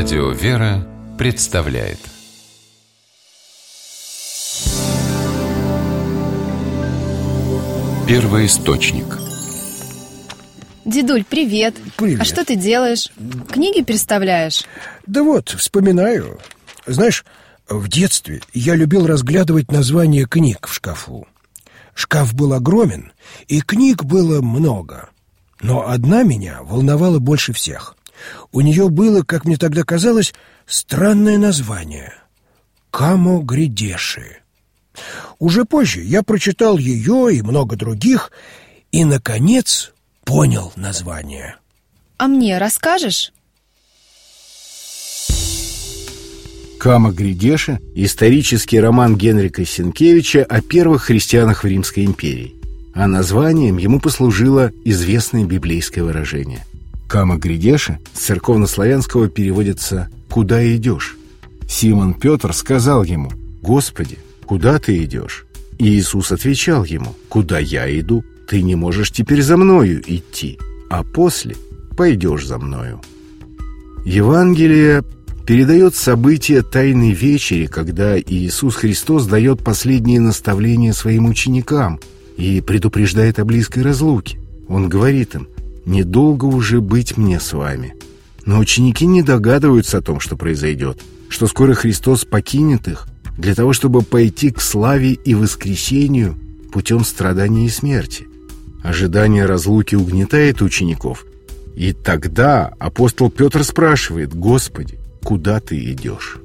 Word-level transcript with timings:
Радио 0.00 0.30
«Вера» 0.30 0.86
представляет 1.18 1.98
Первый 8.06 8.46
источник 8.46 9.18
Дедуль, 10.84 11.24
привет. 11.24 11.74
Привет. 11.96 12.20
А 12.20 12.24
что 12.24 12.44
ты 12.44 12.54
делаешь? 12.54 13.10
Книги 13.50 13.82
переставляешь? 13.82 14.62
Да 15.08 15.24
вот, 15.24 15.48
вспоминаю. 15.48 16.38
Знаешь, 16.86 17.24
в 17.68 17.88
детстве 17.88 18.40
я 18.54 18.76
любил 18.76 19.04
разглядывать 19.04 19.72
названия 19.72 20.26
книг 20.26 20.68
в 20.68 20.74
шкафу. 20.74 21.26
Шкаф 21.94 22.34
был 22.34 22.52
огромен, 22.52 23.10
и 23.48 23.60
книг 23.62 24.04
было 24.04 24.42
много. 24.42 25.08
Но 25.60 25.88
одна 25.88 26.22
меня 26.22 26.60
волновала 26.62 27.18
больше 27.18 27.52
всех. 27.52 27.96
У 28.52 28.60
нее 28.60 28.88
было, 28.88 29.22
как 29.22 29.44
мне 29.44 29.56
тогда 29.56 29.82
казалось, 29.84 30.34
странное 30.66 31.38
название— 31.38 32.14
«Камо-Гридеши». 32.90 34.38
Уже 35.38 35.64
позже 35.64 36.02
я 36.02 36.22
прочитал 36.22 36.78
ее 36.78 37.34
и 37.34 37.42
много 37.42 37.76
других, 37.76 38.32
и, 38.90 39.04
наконец, 39.04 39.92
понял 40.24 40.72
название. 40.76 41.56
А 42.16 42.26
мне 42.26 42.58
расскажешь? 42.58 43.32
Кама 46.78 47.10
Гридеша– 47.10 47.80
исторический 47.94 48.78
роман 48.78 49.16
Генрика 49.16 49.64
Сенкевича 49.64 50.44
о 50.44 50.60
первых 50.60 51.04
христианах 51.04 51.64
в 51.64 51.66
Римской 51.66 52.04
империи. 52.04 52.54
А 52.94 53.06
названием 53.06 53.78
ему 53.78 54.00
послужило 54.00 54.72
известное 54.84 55.44
библейское 55.44 56.04
выражение. 56.04 56.64
Кама 57.08 57.38
Гридеша 57.38 57.98
с 58.12 58.26
церковнославянского 58.26 59.28
переводится 59.28 60.10
«Куда 60.28 60.62
идешь?». 60.76 61.16
Симон 61.66 62.12
Петр 62.12 62.52
сказал 62.52 63.02
ему 63.02 63.32
«Господи, 63.62 64.18
куда 64.44 64.78
ты 64.78 65.02
идешь?» 65.02 65.46
И 65.78 65.88
Иисус 65.88 66.32
отвечал 66.32 66.84
ему 66.84 67.14
«Куда 67.30 67.58
я 67.58 67.88
иду, 67.98 68.24
ты 68.46 68.62
не 68.62 68.74
можешь 68.74 69.10
теперь 69.10 69.40
за 69.40 69.56
мною 69.56 70.02
идти, 70.06 70.58
а 70.90 71.02
после 71.02 71.56
пойдешь 71.96 72.46
за 72.46 72.58
мною». 72.58 73.00
Евангелие 74.04 75.02
передает 75.46 75.94
события 75.94 76.62
Тайной 76.62 77.12
Вечери, 77.12 77.66
когда 77.66 78.20
Иисус 78.20 78.76
Христос 78.76 79.26
дает 79.26 79.64
последние 79.64 80.20
наставления 80.20 80.92
своим 80.92 81.24
ученикам 81.24 82.00
и 82.36 82.60
предупреждает 82.60 83.38
о 83.38 83.46
близкой 83.46 83.82
разлуке. 83.82 84.38
Он 84.68 84.90
говорит 84.90 85.34
им 85.34 85.48
«Недолго 85.88 86.44
уже 86.44 86.82
быть 86.82 87.16
мне 87.16 87.40
с 87.40 87.54
вами». 87.54 87.94
Но 88.44 88.58
ученики 88.58 89.06
не 89.06 89.22
догадываются 89.22 89.98
о 89.98 90.02
том, 90.02 90.20
что 90.20 90.36
произойдет, 90.36 91.00
что 91.30 91.46
скоро 91.46 91.72
Христос 91.72 92.26
покинет 92.26 92.88
их 92.88 93.06
для 93.38 93.54
того, 93.54 93.72
чтобы 93.72 94.02
пойти 94.02 94.50
к 94.50 94.60
славе 94.60 95.12
и 95.12 95.34
воскресению 95.34 96.36
путем 96.72 97.04
страдания 97.04 97.64
и 97.64 97.70
смерти. 97.70 98.26
Ожидание 98.82 99.46
разлуки 99.46 99.94
угнетает 99.94 100.60
учеников. 100.60 101.24
И 101.74 101.94
тогда 101.94 102.74
апостол 102.78 103.30
Петр 103.30 103.64
спрашивает, 103.64 104.34
«Господи, 104.34 104.98
куда 105.22 105.58
ты 105.58 105.90
идешь?» 105.90 106.36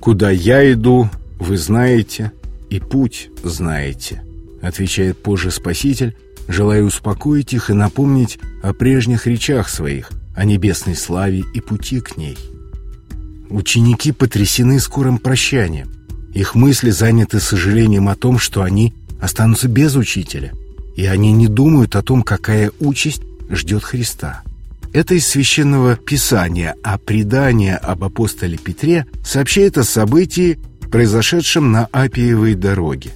«Куда 0.00 0.30
я 0.30 0.72
иду, 0.72 1.10
вы 1.40 1.56
знаете, 1.56 2.30
и 2.70 2.78
путь 2.78 3.30
знаете», 3.42 4.22
отвечает 4.62 5.18
позже 5.18 5.50
Спаситель, 5.50 6.16
желая 6.48 6.82
успокоить 6.82 7.52
их 7.52 7.70
и 7.70 7.74
напомнить 7.74 8.38
о 8.62 8.72
прежних 8.72 9.26
речах 9.26 9.68
своих, 9.68 10.10
о 10.34 10.44
небесной 10.44 10.96
славе 10.96 11.44
и 11.54 11.60
пути 11.60 12.00
к 12.00 12.16
ней. 12.16 12.36
Ученики 13.50 14.12
потрясены 14.12 14.80
скорым 14.80 15.18
прощанием. 15.18 15.88
Их 16.34 16.54
мысли 16.54 16.90
заняты 16.90 17.40
сожалением 17.40 18.08
о 18.08 18.16
том, 18.16 18.38
что 18.38 18.62
они 18.62 18.94
останутся 19.20 19.68
без 19.68 19.94
учителя, 19.94 20.52
и 20.96 21.06
они 21.06 21.32
не 21.32 21.48
думают 21.48 21.96
о 21.96 22.02
том, 22.02 22.22
какая 22.22 22.72
участь 22.80 23.22
ждет 23.50 23.84
Христа. 23.84 24.42
Это 24.92 25.14
из 25.14 25.26
Священного 25.26 25.96
Писания, 25.96 26.74
а 26.82 26.98
предание 26.98 27.76
об 27.76 28.04
апостоле 28.04 28.56
Петре 28.56 29.06
сообщает 29.24 29.76
о 29.76 29.84
событии, 29.84 30.58
произошедшем 30.90 31.72
на 31.72 31.86
Апиевой 31.92 32.54
дороге. 32.54 33.10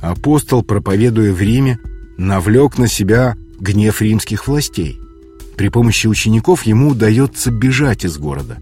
Апостол, 0.00 0.64
проповедуя 0.64 1.32
в 1.32 1.40
Риме, 1.40 1.78
навлек 2.16 2.78
на 2.78 2.88
себя 2.88 3.36
гнев 3.58 4.02
римских 4.02 4.46
властей. 4.46 5.00
При 5.56 5.68
помощи 5.68 6.06
учеников 6.06 6.64
ему 6.64 6.88
удается 6.88 7.50
бежать 7.50 8.04
из 8.04 8.18
города. 8.18 8.58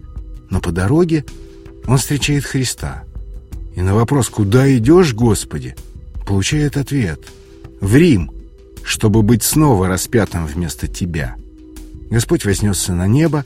Но 0.49 0.59
по 0.59 0.71
дороге 0.71 1.25
он 1.87 1.97
встречает 1.97 2.45
Христа. 2.45 3.03
И 3.75 3.81
на 3.81 3.95
вопрос 3.95 4.29
«Куда 4.29 4.71
идешь, 4.75 5.13
Господи?» 5.13 5.75
получает 6.27 6.77
ответ 6.77 7.21
«В 7.79 7.95
Рим, 7.95 8.31
чтобы 8.83 9.21
быть 9.23 9.43
снова 9.43 9.87
распятым 9.87 10.45
вместо 10.45 10.87
Тебя». 10.87 11.35
Господь 12.09 12.45
вознесся 12.45 12.93
на 12.93 13.07
небо, 13.07 13.45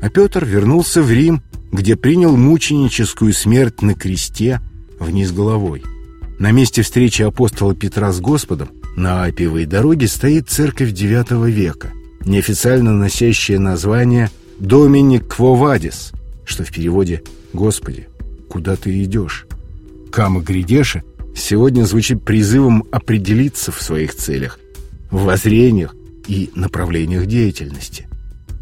а 0.00 0.08
Петр 0.08 0.44
вернулся 0.44 1.02
в 1.02 1.10
Рим, 1.10 1.42
где 1.72 1.96
принял 1.96 2.36
мученическую 2.36 3.32
смерть 3.32 3.82
на 3.82 3.94
кресте 3.94 4.60
вниз 5.00 5.32
головой. 5.32 5.82
На 6.38 6.52
месте 6.52 6.82
встречи 6.82 7.22
апостола 7.22 7.74
Петра 7.74 8.12
с 8.12 8.20
Господом 8.20 8.68
на 8.96 9.24
Апиевой 9.24 9.66
дороге 9.66 10.06
стоит 10.08 10.48
церковь 10.48 10.92
IX 10.92 11.50
века, 11.50 11.92
неофициально 12.24 12.92
носящая 12.92 13.58
название 13.58 14.30
«Доминик 14.58 15.34
Квовадис», 15.34 16.12
что 16.44 16.64
в 16.64 16.72
переводе 16.72 17.22
«Господи, 17.52 18.08
куда 18.48 18.76
ты 18.76 19.02
идешь?». 19.02 19.46
Кама 20.12 20.40
Гридеша 20.40 21.02
сегодня 21.34 21.84
звучит 21.84 22.24
призывом 22.24 22.84
определиться 22.92 23.72
в 23.72 23.82
своих 23.82 24.14
целях, 24.14 24.60
в 25.10 25.24
воззрениях 25.24 25.94
и 26.28 26.50
направлениях 26.54 27.26
деятельности. 27.26 28.06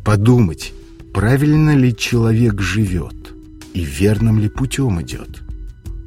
Подумать, 0.05 0.73
правильно 1.13 1.77
ли 1.77 1.95
человек 1.95 2.61
живет 2.61 3.35
и 3.75 3.85
верным 3.85 4.39
ли 4.39 4.49
путем 4.49 5.01
идет. 5.03 5.43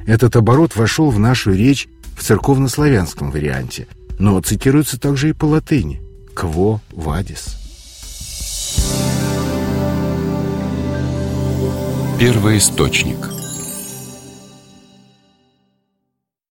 Этот 0.07 0.35
оборот 0.35 0.75
вошел 0.75 1.09
в 1.09 1.19
нашу 1.19 1.53
речь 1.53 1.87
в 2.15 2.23
церковнославянском 2.23 3.31
варианте, 3.31 3.87
но 4.19 4.39
цитируется 4.41 4.99
также 4.99 5.29
и 5.29 5.33
по 5.33 5.45
латыни 5.45 6.01
«кво 6.33 6.81
вадис». 6.91 7.57
Первый 12.19 12.59
источник 12.59 13.34